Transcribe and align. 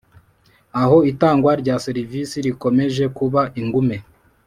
Aho 0.81 0.97
itangwa 1.11 1.51
rya 1.61 1.75
serivisi 1.85 2.35
rikomeje 2.45 3.05
kuba 3.17 3.41
ingume 3.61 3.97